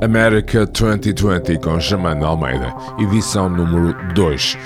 [0.00, 4.56] América 2020 com Germano Almeida, edição número 2.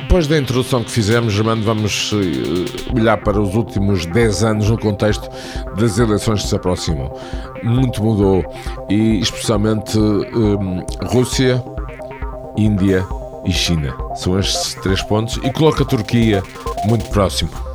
[0.00, 4.78] Depois da introdução que fizemos, Germano, vamos eh, olhar para os últimos 10 anos no
[4.78, 5.28] contexto
[5.76, 7.12] das eleições que se aproximam.
[7.62, 8.42] Muito mudou
[8.88, 11.62] e especialmente um, Rússia,
[12.56, 13.06] Índia
[13.44, 13.94] e China.
[14.14, 16.42] São estes três pontos e coloca a Turquia
[16.86, 17.67] muito próximo.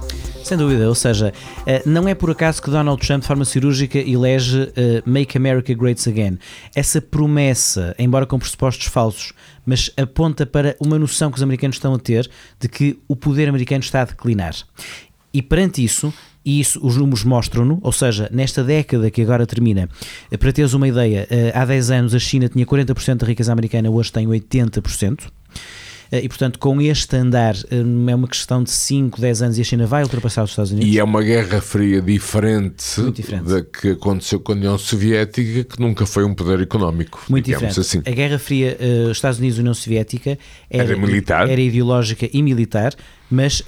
[0.44, 1.32] Sem dúvida, ou seja,
[1.66, 5.74] eh, não é por acaso que Donald Trump, de forma cirúrgica, elege eh, Make America
[5.74, 6.38] Great Again.
[6.76, 9.32] Essa promessa, embora com pressupostos falsos,
[9.66, 12.30] mas aponta para uma noção que os americanos estão a ter
[12.60, 14.54] de que o poder americano está a declinar.
[15.34, 16.14] E perante isso,
[16.44, 19.90] e isso os números mostram-no, ou seja, nesta década que agora termina,
[20.30, 23.90] eh, para teres uma ideia, há 10 anos a China tinha 40% da riqueza americana,
[23.90, 25.32] hoje tem 80%.
[26.14, 29.62] Eh, e, portanto, com este andar, eh, é uma questão de 5, 10 anos e
[29.62, 30.94] a China vai ultrapassar os Estados Unidos.
[30.94, 33.46] E é uma guerra fria diferente, diferente.
[33.46, 37.26] da que aconteceu com a União Soviética, que nunca foi um poder económico.
[37.28, 37.80] Muito diferente.
[37.80, 38.04] Assim.
[38.06, 40.38] A Guerra Fria, uh, Estados Unidos e União Soviética,
[40.70, 42.94] era, era militar, era ideológica e militar,
[43.32, 43.64] mas uh,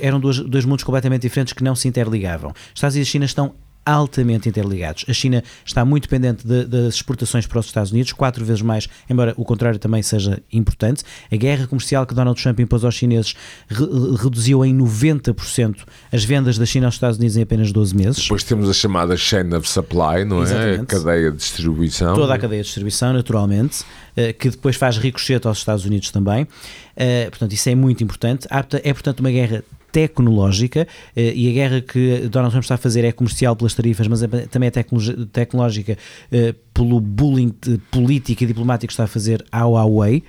[0.00, 2.52] eram dois, dois mundos completamente diferentes que não se interligavam.
[2.72, 3.54] Estados Unidos e China estão
[3.88, 5.04] altamente interligados.
[5.08, 8.88] A China está muito dependente de, das exportações para os Estados Unidos, quatro vezes mais,
[9.08, 11.02] embora o contrário também seja importante.
[11.32, 13.34] A guerra comercial que Donald Trump impôs aos chineses
[13.68, 13.86] re
[14.22, 15.76] reduziu em 90%
[16.12, 18.22] as vendas da China aos Estados Unidos em apenas 12 meses.
[18.22, 20.78] Depois temos a chamada chain of supply, não Exatamente.
[20.78, 20.82] é?
[20.82, 22.14] A cadeia de distribuição.
[22.14, 23.84] Toda a cadeia de distribuição, naturalmente,
[24.16, 26.46] eh, que depois faz ricochete aos Estados Unidos também.
[26.98, 28.48] Eh, portanto, isso é muito importante.
[28.82, 33.04] É, portanto, uma guerra tecnológica eh, e a guerra que Donald Trump está a fazer
[33.04, 34.70] é comercial pelas tarifas, mas é, também é
[35.32, 35.96] tecnológica
[36.32, 37.54] eh, pelo bullying
[37.90, 40.24] político e diplomático que está a fazer ao Huawei.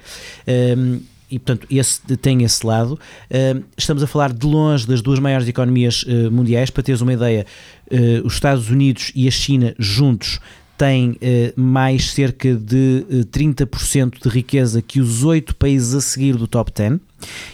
[0.46, 1.00] Ehm,
[1.32, 3.00] e portanto esse, tem esse lado.
[3.30, 6.70] Ehm, estamos a falar de longe das duas maiores economias mundiais.
[6.70, 7.46] Para teres uma ideia,
[8.24, 10.40] os Estados Unidos e a China juntos
[10.80, 11.18] têm
[11.58, 17.00] mais cerca de 30% de riqueza que os oito países a seguir do top 10.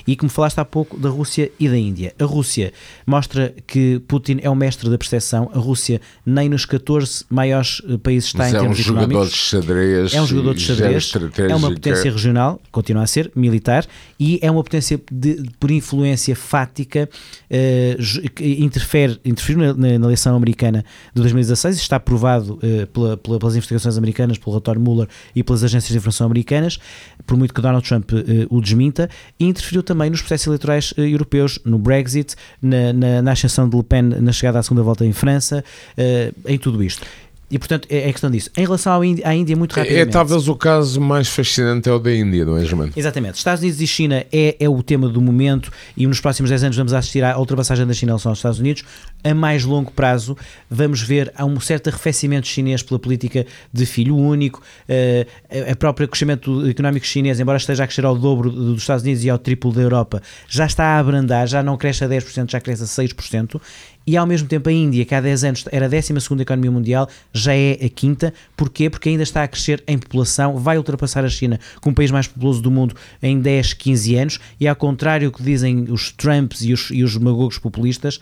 [0.08, 2.14] E como falaste há pouco da Rússia e da Índia.
[2.20, 2.74] A Rússia
[3.06, 5.50] mostra que Putin é o mestre da percepção.
[5.54, 9.28] A Rússia nem nos 14 maiores eh, países está Mas em é termos um jogador
[9.28, 10.14] de xadrez.
[10.14, 11.14] É um jogador de xadrez.
[11.50, 13.86] É uma potência regional, continua a ser, militar,
[14.20, 17.10] e é uma potência de, por influência fática
[17.50, 21.78] uh, que interfere, interfere na, na, eleição americana de 2016.
[21.78, 25.98] Está provado uh, pela, pela, pelas investigações americanas, pelo relatório Mueller e pelas agências de
[25.98, 26.80] informação americanas,
[27.26, 28.16] por muito que Donald Trump uh,
[28.50, 29.10] o desminta.
[29.40, 33.76] E interferiu também nos processos eleitorais uh, europeus, no Brexit, na, na, na, ascensão de
[33.76, 35.64] Le Pen na chegada à segunda volta em França,
[35.98, 37.06] uh, em tudo isto.
[37.50, 38.50] E portanto é, é questão disso.
[38.58, 40.10] Em relação à Índia, à Índia muito é, rapidamente.
[40.10, 42.92] É, talvez o caso mais fascinante é o da Índia, não é, Germano?
[42.96, 43.38] Exatamente.
[43.38, 46.78] Estados Unidos e China é, é o tema do momento e nos próximos 10 anos
[46.78, 48.84] vamos assistir à ultrapassagem da China em relação aos Estados Unidos.
[49.24, 50.36] A mais longo prazo
[50.70, 54.62] vamos ver há um certo arrefecimento chinês pela política de filho único.
[54.90, 59.24] Uh, a própria crescimento económico chinês, embora esteja a crescer ao dobro dos Estados Unidos
[59.24, 62.60] e ao triplo da Europa, já está a abrandar, já não cresce a 10%, já
[62.60, 63.62] cresce a 6%
[64.06, 67.10] e ao mesmo tempo a Índia, que há 10 anos era a 12 economia mundial,
[67.34, 68.34] já é a quinta.
[68.56, 68.90] Porquê?
[68.90, 72.28] Porque ainda está a crescer em população, vai ultrapassar a China como o país mais
[72.28, 76.62] populoso do mundo em 10, 15 anos, e ao contrário do que dizem os Trumps
[76.62, 78.20] e os, e os demagogos populistas,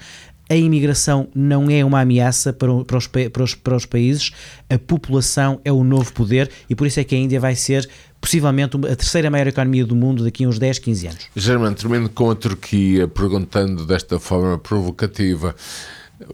[0.49, 4.31] a imigração não é uma ameaça para, para, os, para, os, para os países,
[4.69, 7.89] a população é o novo poder e por isso é que a Índia vai ser
[8.19, 11.27] possivelmente a terceira maior economia do mundo daqui a uns 10, 15 anos.
[11.35, 15.55] Germano, termino com a Turquia perguntando desta forma provocativa: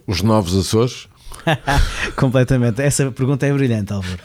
[0.06, 1.08] os novos Açores?
[2.16, 2.82] Completamente.
[2.82, 4.20] Essa pergunta é brilhante, Álvaro.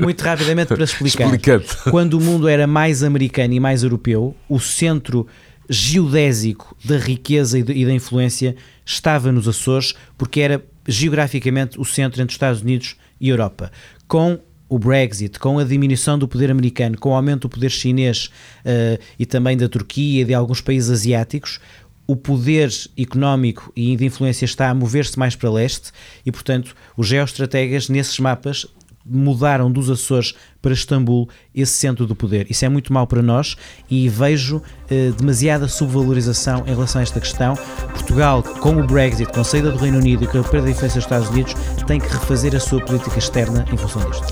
[0.00, 1.24] Muito rapidamente para explicar.
[1.24, 1.76] Explicante.
[1.90, 5.26] Quando o mundo era mais americano e mais europeu, o centro
[5.68, 12.32] geodésico da riqueza e da influência estava nos Açores, porque era geograficamente o centro entre
[12.32, 13.70] Estados Unidos e Europa.
[14.06, 14.38] Com
[14.68, 18.26] o Brexit, com a diminuição do poder americano, com o aumento do poder chinês
[18.64, 21.60] uh, e também da Turquia e de alguns países asiáticos,
[22.06, 25.90] o poder económico e de influência está a mover-se mais para leste
[26.24, 28.66] e, portanto, os geoestrategas nesses mapas
[29.08, 32.46] mudaram dos Açores para Istambul esse centro do poder.
[32.50, 33.56] Isso é muito mau para nós
[33.90, 34.60] e vejo
[34.90, 37.54] eh, demasiada subvalorização em relação a esta questão.
[37.92, 40.70] Portugal, com o Brexit, com a saída do Reino Unido e com a perda da
[40.70, 41.54] influência dos Estados Unidos,
[41.86, 44.26] tem que refazer a sua política externa em função disto.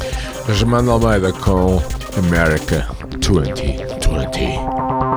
[0.52, 1.80] Germano Almeida com
[2.18, 2.88] America
[3.20, 5.13] 2020.